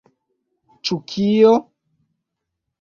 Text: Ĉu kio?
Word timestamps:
Ĉu 0.89 0.97
kio? 1.13 1.53